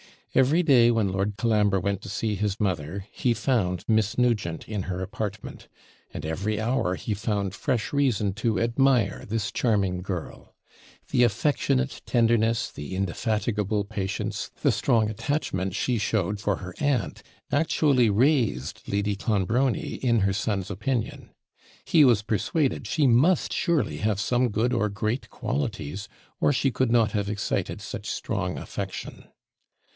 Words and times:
Every 0.33 0.63
day, 0.63 0.89
when 0.91 1.09
Lord 1.11 1.35
Colambre 1.37 1.79
went 1.79 2.01
to 2.03 2.09
see 2.09 2.33
his 2.35 2.59
mother, 2.59 3.05
he 3.11 3.33
found 3.35 3.83
Miss 3.87 4.17
Nugent 4.17 4.67
in 4.67 4.83
her 4.83 5.01
apartment, 5.01 5.67
and 6.11 6.25
every 6.25 6.59
hour 6.59 6.95
he 6.95 7.13
found 7.13 7.53
fresh 7.53 7.91
reason 7.93 8.33
to 8.35 8.57
admire 8.59 9.25
this 9.27 9.51
charming 9.51 10.01
girl. 10.01 10.55
The 11.11 11.23
affectionate 11.23 12.01
tenderness, 12.05 12.71
the 12.71 12.95
indefatigable 12.95 13.83
patience, 13.83 14.49
the 14.61 14.71
strong 14.71 15.07
attachment 15.09 15.75
she 15.75 15.99
showed 15.99 16.39
for 16.39 16.55
her 16.55 16.73
aunt, 16.79 17.21
actually 17.51 18.09
raised 18.09 18.83
Lady 18.87 19.15
Clonbrony 19.15 19.95
in 20.01 20.21
her 20.21 20.33
son's 20.33 20.71
opinion. 20.71 21.29
He 21.85 22.05
was 22.05 22.23
persuaded 22.23 22.87
she 22.87 23.05
must 23.05 23.53
surely 23.53 23.97
have 23.97 24.19
some 24.19 24.49
good 24.49 24.73
or 24.73 24.89
great 24.89 25.29
qualities, 25.29 26.07
or 26.39 26.53
she 26.53 26.71
could 26.71 26.89
not 26.91 27.11
have 27.11 27.29
excited 27.29 27.81
such 27.81 28.09
strong 28.09 28.57
affection. 28.57 29.25